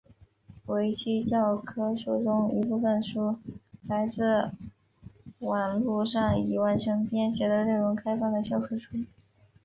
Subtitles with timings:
[0.65, 3.37] 维基教科书中一部分书
[3.87, 4.49] 来自
[5.37, 8.97] 网路上已完成编写的内容开放的教科书。